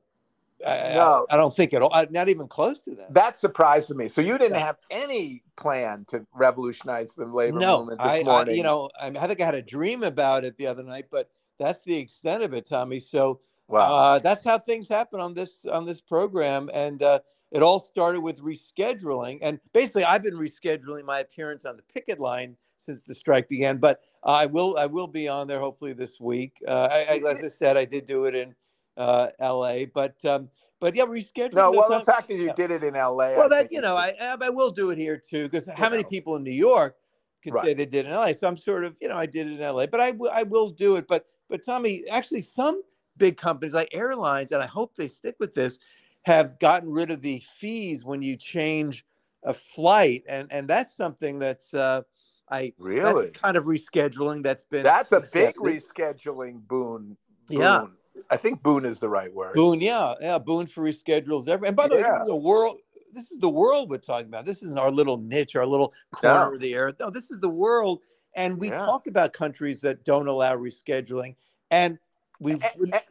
[0.66, 1.28] I, No.
[1.30, 2.06] I, I don't think at all.
[2.10, 3.14] Not even close to that.
[3.14, 4.08] That surprised me.
[4.08, 4.66] So you didn't Yeah.
[4.66, 9.08] have any plan to revolutionize the labor no, movement this I, I, you know, I,
[9.08, 12.44] I think I had a dream about it the other night, but that's the extent
[12.44, 13.00] of it, Tommy.
[13.00, 13.94] So wow.
[13.94, 17.20] Uh, that's how things happen on this on this program, and uh,
[17.52, 19.40] it all started with rescheduling.
[19.42, 23.78] And basically, I've been rescheduling my appearance on the picket line since the strike began.
[23.78, 26.62] But I will I will be on there hopefully this week.
[26.68, 28.56] Uh, I, I, as I said, I did do it in
[28.98, 29.86] uh, L.A.
[29.86, 31.54] But um, but yeah, rescheduling.
[31.54, 32.54] no, well, the fact that you yeah.
[32.54, 33.34] did it in LA.
[33.36, 35.44] well, I that you know, I I will do it here too.
[35.44, 36.10] Because how many know.
[36.10, 36.96] people in New York
[37.42, 38.34] can say they did in LA?
[38.34, 40.44] So I'm sort of you know I did it in LA, but I will I
[40.44, 41.08] will do it.
[41.08, 42.82] But but Tommy, actually, some
[43.18, 45.80] big companies like airlines, and I hope they stick with this,
[46.24, 49.06] have gotten rid of the fees when you change
[49.44, 52.02] a flight, and and that's something that's uh,
[52.50, 55.64] I really kind of rescheduling that's been that's a accepted.
[55.64, 57.18] big rescheduling boon.
[57.48, 57.60] boon.
[57.60, 57.86] Yeah,
[58.30, 59.54] I think boon is the right word.
[59.54, 61.48] Boon, yeah, yeah, boon for reschedules.
[61.48, 62.04] Every and by the yeah.
[62.04, 62.78] way, this is a world.
[63.14, 64.46] This is the world we're talking about.
[64.46, 66.96] This isn't our little niche, our little corner of the earth.
[67.00, 68.02] No, this is the world,
[68.38, 68.86] and we yeah.
[68.86, 71.36] talk about countries that don't allow rescheduling,
[71.70, 72.00] and
[72.40, 72.64] we've.
[72.64, 73.02] And, and,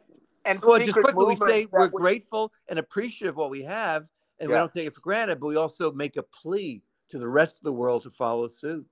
[0.45, 4.07] and well, just quickly, we say we're grateful and appreciative of what we have,
[4.39, 4.55] and yeah.
[4.55, 7.57] we don't take it for granted, but we also make a plea to the rest
[7.57, 8.85] of the world to follow suit.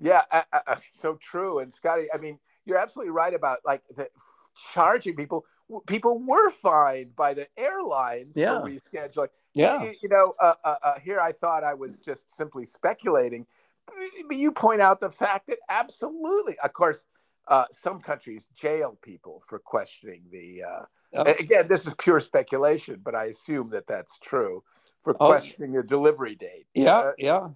[0.00, 1.60] Yeah, I, I, so true.
[1.60, 4.08] And Scotty, I mean, you're absolutely right about like the,
[4.72, 5.44] charging people.
[5.86, 8.60] People were fined by the airlines yeah.
[8.60, 9.28] for rescheduling.
[9.54, 13.46] Yeah, you, you know, uh, uh, uh, here I thought I was just simply speculating,
[14.28, 17.04] but you point out the fact that absolutely, of course,
[17.48, 21.24] uh, some countries jail people for questioning the uh, Oh.
[21.24, 24.62] Again, this is pure speculation, but I assume that that's true
[25.02, 25.26] for oh.
[25.26, 26.66] questioning your delivery date.
[26.74, 27.48] Yeah, uh, yeah.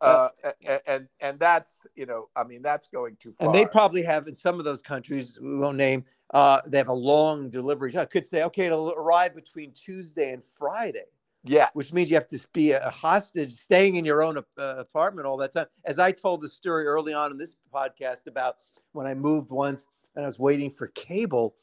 [0.00, 0.52] Uh, uh,
[0.86, 3.48] and and that's you know I mean that's going too far.
[3.48, 6.04] And they probably have in some of those countries we won't name.
[6.32, 7.96] Uh, they have a long delivery.
[7.96, 11.06] I could say okay, it'll arrive between Tuesday and Friday.
[11.46, 14.42] Yeah, which means you have to be a hostage, staying in your own uh,
[14.78, 15.66] apartment all that time.
[15.84, 18.56] As I told the story early on in this podcast about
[18.92, 21.54] when I moved once and I was waiting for cable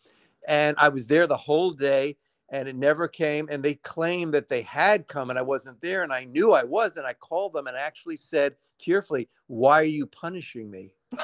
[0.47, 2.17] and I was there the whole day
[2.49, 3.47] and it never came.
[3.49, 6.03] And they claimed that they had come and I wasn't there.
[6.03, 6.97] And I knew I was.
[6.97, 10.93] And I called them and actually said tearfully, Why are you punishing me?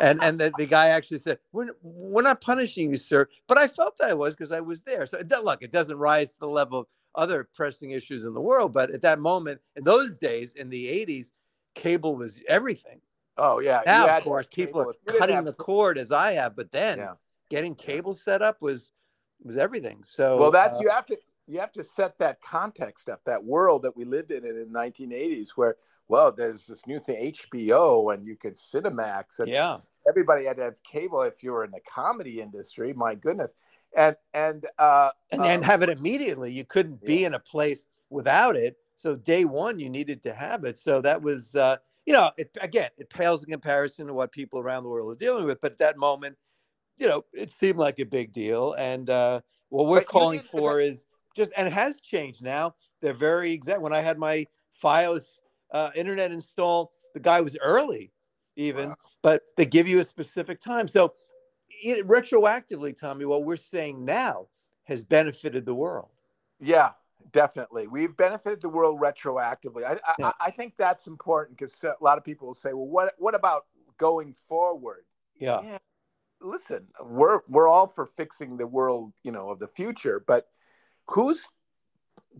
[0.00, 3.28] and and the, the guy actually said, we're, we're not punishing you, sir.
[3.46, 5.06] But I felt that I was because I was there.
[5.06, 8.40] So it, look, it doesn't rise to the level of other pressing issues in the
[8.40, 8.72] world.
[8.72, 11.32] But at that moment, in those days, in the 80s,
[11.74, 13.00] cable was everything.
[13.38, 13.82] Oh, yeah.
[13.84, 16.56] Now, of course, people are cutting the cord as I have.
[16.56, 17.14] But then, yeah
[17.48, 18.92] getting cable set up was
[19.42, 20.02] was everything.
[20.06, 23.42] So well, that's uh, you have to you have to set that context up, that
[23.42, 25.76] world that we lived in in the 1980s, where
[26.08, 29.78] well, there's this new thing HBO and you could Cinemax and yeah.
[30.08, 32.92] Everybody had to have cable if you were in the comedy industry.
[32.92, 33.52] My goodness,
[33.96, 36.52] and and uh, and um, have it immediately.
[36.52, 38.76] You couldn't be in a place without it.
[38.94, 40.78] So day one, you needed to have it.
[40.78, 44.58] So that was, uh, you know, it, again, it pales in comparison to what people
[44.58, 45.60] around the world are dealing with.
[45.60, 46.36] But at that moment,
[46.96, 48.74] you know, it seemed like a big deal.
[48.74, 52.74] And uh, what we're but calling for is just, and it has changed now.
[53.02, 53.82] They're very exact.
[53.82, 54.46] When I had my
[54.82, 55.40] FiOS
[55.72, 58.12] uh, internet installed, the guy was early,
[58.56, 58.96] even, wow.
[59.22, 60.88] but they give you a specific time.
[60.88, 61.12] So,
[61.82, 64.48] it, retroactively, Tommy, what we're saying now
[64.84, 66.10] has benefited the world.
[66.60, 66.90] Yeah,
[67.32, 67.86] definitely.
[67.86, 69.84] We've benefited the world retroactively.
[69.84, 70.28] I, yeah.
[70.28, 73.34] I, I think that's important because a lot of people will say, well, what, what
[73.34, 73.66] about
[73.98, 75.04] going forward?
[75.38, 75.60] Yeah.
[75.62, 75.78] yeah
[76.40, 80.48] listen, we're we're all for fixing the world, you know, of the future, but
[81.08, 81.48] who's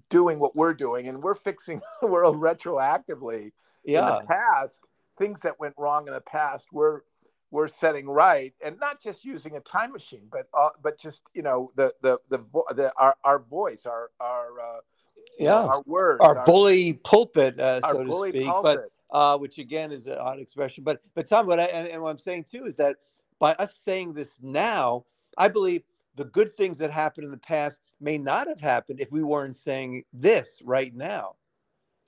[0.08, 3.52] doing what we're doing and we're fixing the world retroactively
[3.84, 4.00] yeah.
[4.00, 4.80] in the past
[5.18, 7.00] things that went wrong in the past we're
[7.50, 11.42] we're setting right and not just using a time machine but uh, but just you
[11.42, 12.38] know the the the,
[12.74, 14.80] the our, our voice our our uh,
[15.38, 18.80] yeah our words our, our bully pulpit uh, so to speak pulpit.
[19.10, 22.02] but uh, which again is an odd expression but but Tom what I, and, and
[22.02, 22.96] what I'm saying too is that
[23.38, 25.04] by us saying this now,
[25.36, 25.82] I believe
[26.16, 29.56] the good things that happened in the past may not have happened if we weren't
[29.56, 31.36] saying this right now.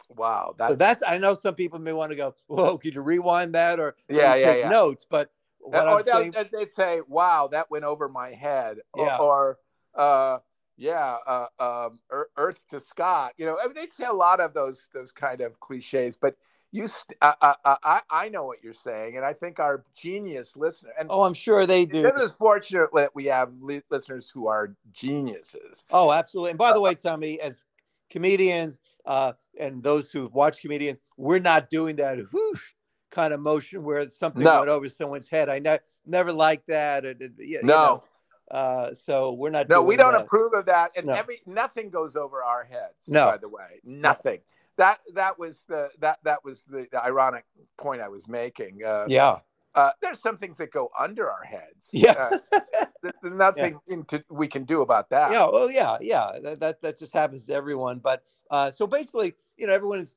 [0.08, 1.02] Wow, that's so that's.
[1.06, 4.34] I know some people may want to go, "Whoa, could you rewind that?" Or yeah,
[4.34, 4.68] yeah, take yeah.
[4.68, 5.06] notes.
[5.08, 9.18] But what or saying, they'd say, "Wow, that went over my head," yeah.
[9.18, 9.58] or,
[9.94, 10.38] or uh,
[10.76, 11.98] yeah, uh, um,
[12.36, 13.34] Earth to Scott.
[13.36, 16.36] You know, I mean, they'd say a lot of those those kind of cliches, but
[16.70, 20.90] you st- I, I, I know what you're saying and i think our genius listener
[20.98, 24.48] and oh i'm sure they do it is fortunate that we have li- listeners who
[24.48, 27.64] are geniuses oh absolutely and by the way tommy as
[28.10, 32.72] comedians uh, and those who watch comedians we're not doing that whoosh
[33.10, 34.58] kind of motion where something no.
[34.58, 38.04] went over someone's head i ne- never like that or, you, no know,
[38.50, 39.68] uh, so we're not.
[39.68, 40.22] No, we don't that.
[40.22, 41.12] approve of that, and no.
[41.12, 43.06] every nothing goes over our heads.
[43.06, 44.38] No, by the way, nothing
[44.78, 47.44] that that was the that that was the, the ironic
[47.76, 48.82] point I was making.
[48.82, 49.40] Uh, yeah.
[49.74, 51.88] Uh, there's some things that go under our heads.
[51.92, 52.31] Yeah.
[52.52, 52.59] Uh,
[53.02, 53.94] there's nothing yeah.
[53.94, 55.31] into, we can do about that.
[55.31, 55.48] Yeah.
[55.50, 56.33] Well, yeah, yeah.
[56.42, 57.98] That, that, that just happens to everyone.
[57.98, 60.16] But uh, so basically, you know, everyone is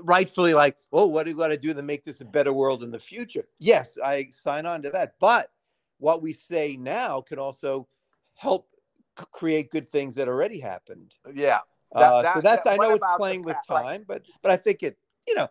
[0.00, 2.82] rightfully like, oh, what do we got to do to make this a better world
[2.82, 3.46] in the future?
[3.58, 5.14] Yes, I sign on to that.
[5.20, 5.50] But
[5.98, 7.88] what we say now can also
[8.34, 8.68] help
[9.32, 11.14] create good things that already happened.
[11.34, 11.60] Yeah.
[11.92, 14.56] That, uh, that, so that's that, I know it's playing with time, but but I
[14.56, 15.48] think it you know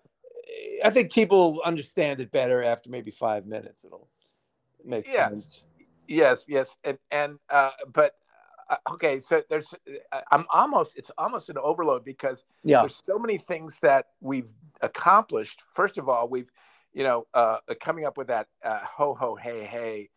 [0.84, 3.86] I think people understand it better after maybe five minutes.
[3.86, 4.10] It'll
[4.84, 5.65] make yes, sense.
[6.08, 8.15] Yes, yes, and and uh, but
[8.69, 9.73] uh, okay, so there's
[10.12, 12.82] uh, I'm almost it's almost an overload because Yeah.
[12.82, 14.49] there's so many things that we've
[14.82, 15.62] accomplished.
[15.73, 16.51] First of all, we've
[16.93, 20.10] you know uh, coming up with that uh, ho ho hey hey.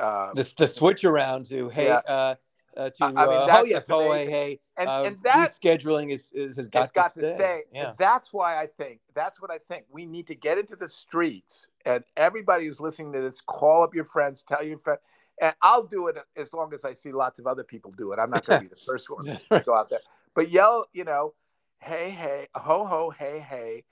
[0.00, 2.00] Uh, This the switch around to hey Yeah.
[2.06, 2.34] uh,
[2.76, 6.10] uh to I- mean, uh, oh yes oh hey hey and uh, and that rescheduling
[6.10, 7.36] is, is has got, it's got to, to stay.
[7.38, 7.62] stay.
[7.72, 7.88] Yeah.
[7.88, 9.84] And that's why I think that's what I think.
[9.90, 13.94] We need to get into the streets, and everybody who's listening to this, call up
[13.94, 15.00] your friends, tell your friends,
[15.40, 18.18] and I'll do it as long as I see lots of other people do it.
[18.18, 20.00] I'm not going to be the first one to go out there,
[20.34, 21.34] but yell, you know,
[21.78, 23.84] hey, hey, ho, ho, hey, hey.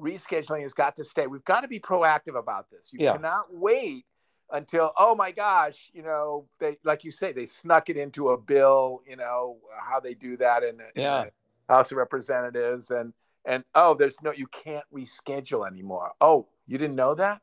[0.00, 1.26] Rescheduling has got to stay.
[1.26, 2.90] We've got to be proactive about this.
[2.92, 3.14] You Yeah.
[3.14, 4.04] cannot wait
[4.52, 8.38] until oh my gosh you know they like you say they snuck it into a
[8.38, 11.24] bill you know how they do that in, in Yeah.
[11.24, 11.32] the
[11.68, 13.12] house of representatives and
[13.44, 17.40] and oh there's no you can't reschedule anymore oh you didn't know that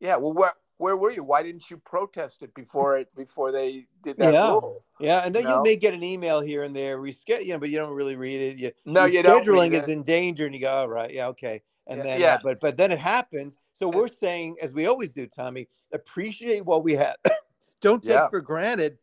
[0.00, 3.86] yeah well where where were you why didn't you protest it before it before they
[4.02, 4.50] did that Yeah.
[4.50, 7.52] rule Yeah, and then You you may get an email here and there, reschedule, you
[7.52, 8.58] know, but you don't really read it.
[8.58, 11.62] You, No, you don't Scheduling is in danger, and you go, all right, yeah, okay.
[11.88, 12.34] And Yeah, then, yeah.
[12.34, 13.58] uh, but but then it happens.
[13.72, 17.16] So we're saying, as we always do, Tommy, appreciate what we have.
[17.80, 18.28] don't take Yeah.
[18.28, 18.98] for granted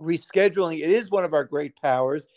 [0.00, 0.76] rescheduling.
[0.76, 2.28] It is one of our great powers,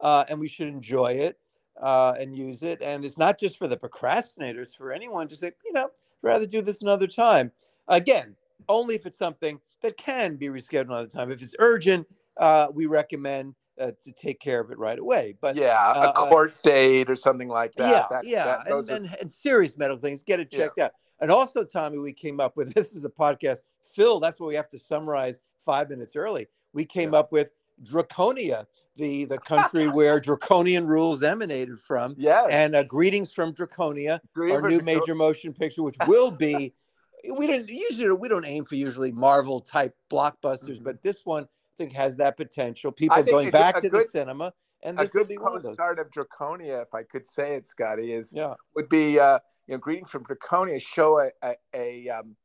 [0.00, 1.38] uh, and we should enjoy it
[1.80, 2.82] uh, and use it.
[2.82, 5.90] And it's not just for the procrastinators; for anyone to say, you know,
[6.20, 7.52] rather do this another time.
[7.88, 8.36] Again,
[8.68, 11.30] only if it's something that can be rescheduled another time.
[11.30, 15.34] If it's urgent, uh, we recommend uh, to take care of it right away.
[15.40, 18.90] But yeah uh, a court date or something like that yeah, That- yeah, that- and,
[18.90, 20.58] are- and, and serious medical things, get it Yeah.
[20.58, 20.92] checked out.
[21.20, 23.58] And also, Tommy, we came up with this is a podcast.
[23.94, 26.46] Phil, that's what we have to summarize five minutes early.
[26.72, 27.20] We came Yeah.
[27.20, 27.50] up with
[27.84, 28.66] Draconia,
[28.96, 32.14] the the country where draconian rules emanated from.
[32.18, 34.82] yes And uh, greetings from Draconia, our new you.
[34.82, 36.74] major motion picture, which will be.
[37.36, 40.84] We don't usually we don't aim for usually Marvel type blockbusters, Mhm.
[40.84, 41.46] but this one
[41.90, 42.92] Has that potential.
[42.92, 45.62] People going back a to the cinema, and a this will good be one of
[45.98, 49.78] of Draconia, if I could say it, Scotty, is Yeah, would be uh, you know
[49.78, 50.80] greetings from Draconia.
[50.80, 52.36] Show a, a, a um,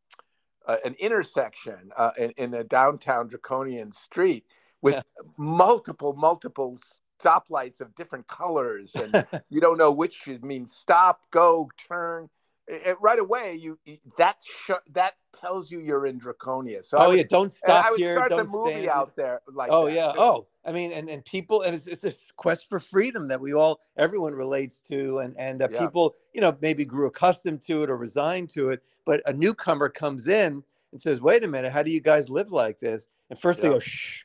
[0.68, 4.46] uh, an intersection uh, in, in a downtown Draconian street
[4.82, 5.02] with Yeah.
[5.38, 6.80] multiple multiple
[7.22, 12.30] stoplights of different colors, and you don't know which should mean stop, go, turn.
[12.68, 13.80] It- right away, you
[14.18, 16.84] that sh- that tells you you're in Draconia.
[16.84, 18.16] So oh would- yeah, don't stop I would here.
[18.18, 20.12] start don't the movie stand out there like oh yeah.
[20.12, 20.20] too.
[20.20, 23.54] Oh, I mean, and and people, and it's, it's a quest for freedom that we
[23.54, 25.80] all, everyone relates to, and and uh, Yeah.
[25.80, 29.88] people, you know, maybe grew accustomed to it or resigned to it, but a newcomer
[29.88, 33.40] comes in and says, "Wait a minute, how do you guys live like this?" And
[33.40, 34.24] first they go, "Shh,"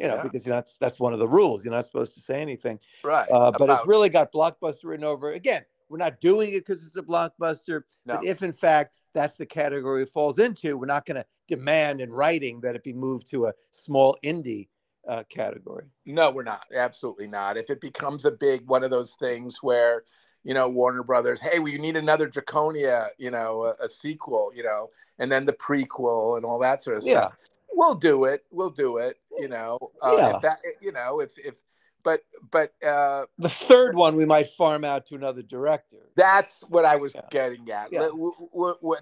[0.00, 0.22] you know, Yeah.
[0.22, 0.70] because you're not.
[0.80, 1.66] That's one of the rules.
[1.66, 2.78] You're not supposed to say anything.
[3.02, 3.28] right.
[3.30, 5.32] Uh, but it's really got blockbuster written over.
[5.32, 7.82] Again, we're not doing it because it's a blockbuster.
[8.06, 8.16] No.
[8.16, 12.00] But if in fact that's the category it falls into, we're not going to demand
[12.00, 14.68] in writing that it be moved to a small indie
[15.08, 15.84] uh, category.
[16.06, 16.64] No, we're not.
[16.74, 17.56] Absolutely not.
[17.56, 20.04] If it becomes a big one of those things where,
[20.42, 24.62] you know, Warner Brothers, hey, we need another Draconia, you know, a, a sequel, you
[24.62, 27.12] know, and then the prequel and all that sort of Yeah.
[27.12, 27.36] stuff.
[27.72, 28.44] We'll do it.
[28.50, 29.18] We'll do it.
[29.38, 30.36] You know, uh, Yeah.
[30.36, 31.56] if that, you know, if if,
[32.04, 32.20] but
[32.52, 36.10] but uh, The third one we might farm out to another director.
[36.14, 37.22] that's what I was Yeah.
[37.30, 37.92] getting at.
[37.92, 38.00] Yeah.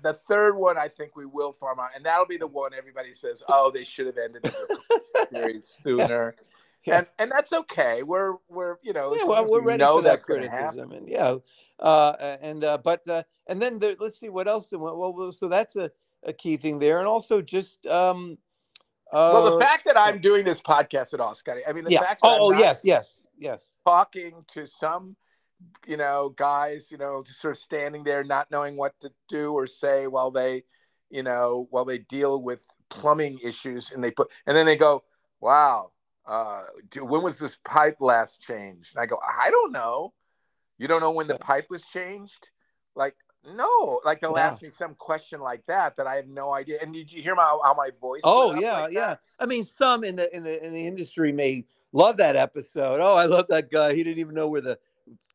[0.02, 3.12] The, third one, I think we will farm out, and that'll be the one everybody
[3.12, 5.00] says, oh, they should have ended the
[5.34, 6.34] series sooner.
[6.84, 6.98] Yeah.
[6.98, 8.02] and and that's okay.
[8.02, 10.88] We're we're you know yeah, well, we're ready know for that that's gonna happen.
[10.88, 11.36] criticism, and yeah,
[11.78, 14.72] uh, and uh, but uh, and then there, let's see what else.
[14.72, 15.92] Well, well, so that's a,
[16.24, 18.36] a key thing there, and also just um,
[19.12, 21.60] Well, uh, the fact that I'm doing this podcast at all, Scotty.
[21.66, 22.00] I mean, the yeah.
[22.00, 23.74] fact that Oh, I'm oh yes, yes, yes.
[23.84, 25.16] talking to some,
[25.86, 29.52] you know, guys, you know, just sort of standing there, not knowing what to do
[29.52, 30.64] or say while they,
[31.10, 35.02] you know, while they deal with plumbing issues, and they put, and then they go,
[35.40, 35.92] "Wow,
[36.26, 40.14] uh, do, when was this pipe last changed?" And I go, "I don't know.
[40.78, 42.48] You don't know when the pipe was changed?
[42.96, 44.00] Like, no.
[44.04, 44.48] Like they'll Yeah.
[44.50, 46.78] ask me some question like that that I have no idea.
[46.80, 48.20] And did you hear my how my voice?
[48.24, 49.06] Oh yeah, like yeah.
[49.08, 49.20] that?
[49.38, 52.98] I mean, some in the in the in the industry may love that episode.
[53.00, 53.94] Oh, I love that guy.
[53.94, 54.78] He didn't even know where the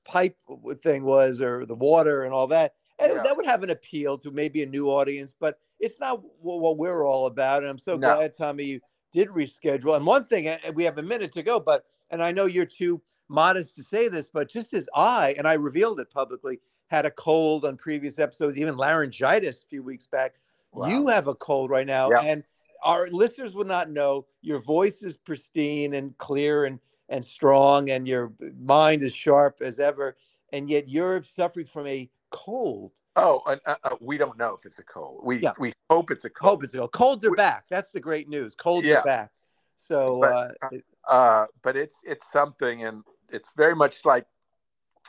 [0.06, 0.38] pipe
[0.82, 2.76] thing was or the water and all that.
[3.00, 3.24] And Yeah.
[3.24, 7.06] that would have an appeal to maybe a new audience, but it's not what we're
[7.06, 7.62] all about.
[7.62, 8.16] And I'm so No.
[8.16, 9.96] glad, Tommy, you did reschedule.
[9.96, 12.66] And one thing, and we have a minute to go, but and I know you're
[12.66, 17.06] too modest to say this, but just as I and I revealed it publicly, had
[17.06, 20.36] a cold on previous episodes, even laryngitis a few weeks back.
[20.72, 20.88] Wow.
[20.88, 22.22] You have a cold right now, Yeah.
[22.22, 22.44] and
[22.84, 26.80] our listeners will not know your voice is pristine and clear and
[27.10, 30.18] and strong, and your mind is sharp as ever,
[30.52, 32.92] and yet you're suffering from a cold.
[33.16, 35.22] Oh, uh, uh, we don't know if it's a cold.
[35.24, 35.54] We Yeah.
[35.58, 36.50] we hope it's a cold.
[36.52, 36.92] Hope it's a cold.
[36.92, 37.64] Colds are We- back.
[37.70, 38.56] That's the great news.
[38.56, 38.98] Colds Yeah.
[39.00, 39.32] are back.
[39.78, 40.70] So But, uh,
[41.08, 44.26] uh, uh, but it's it's something, and it's very much like,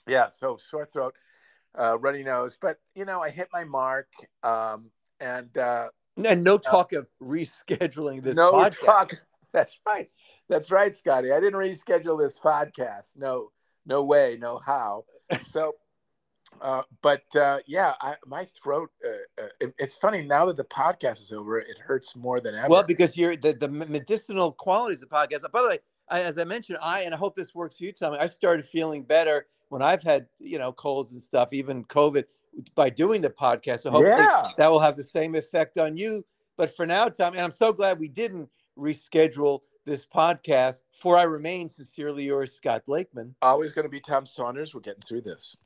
[0.07, 0.29] yeah.
[0.29, 1.17] So sore throat,
[1.75, 4.09] uh, runny nose, but you know, I hit my mark,
[4.43, 4.91] um,
[5.21, 5.89] and uh,
[6.25, 8.37] and no talk of rescheduling this.
[8.37, 8.85] No podcast.
[8.85, 9.15] talk.
[9.53, 10.11] That's right.
[10.49, 11.33] That's right, Scotty.
[11.33, 13.17] I didn't reschedule this podcast.
[13.17, 13.51] No,
[13.87, 15.05] no way, no how.
[15.43, 15.75] So
[16.61, 18.91] uh, but uh, yeah, I, my throat.
[19.05, 21.59] Uh, uh, it, it's funny now that the podcast is over.
[21.59, 22.69] It hurts more than ever.
[22.69, 25.51] Well, because you're the, the medicinal qualities of the podcast.
[25.53, 27.93] By the way, I, as I mentioned, I and I hope this works for you,
[27.93, 28.19] Tommy.
[28.19, 32.25] I started feeling better when I've had you know colds and stuff, even COVID,
[32.75, 33.81] by doing the podcast.
[33.81, 34.49] So hopefully yeah.
[34.57, 36.25] that will have the same effect on you.
[36.57, 40.83] But for now, Tom, and I'm so glad we didn't reschedule this podcast.
[40.93, 43.35] For I remain sincerely yours, Scott Blakeman.
[43.43, 44.75] Always going to be Tom Saunders.
[44.75, 45.57] We're getting through this.